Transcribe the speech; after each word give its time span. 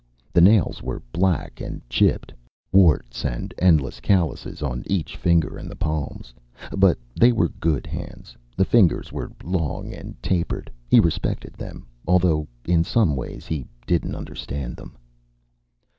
The 0.33 0.41
nails 0.41 0.81
were 0.81 1.03
black 1.11 1.61
and 1.61 1.79
chipped. 1.87 2.33
Warts 2.71 3.23
and 3.23 3.53
endless 3.59 3.99
calluses 3.99 4.63
on 4.63 4.81
each 4.87 5.15
finger, 5.15 5.59
and 5.59 5.69
the 5.69 5.75
palms. 5.75 6.33
But 6.75 6.97
they 7.15 7.31
were 7.31 7.49
good 7.49 7.85
hands; 7.85 8.35
the 8.57 8.65
fingers 8.65 9.11
were 9.11 9.31
long 9.43 9.93
and 9.93 10.15
tapered. 10.23 10.71
He 10.89 10.99
respected 10.99 11.53
them, 11.53 11.85
although 12.07 12.47
in 12.65 12.83
some 12.83 13.15
ways 13.15 13.45
he 13.45 13.63
didn't 13.85 14.15
understand 14.15 14.75
them. 14.75 14.97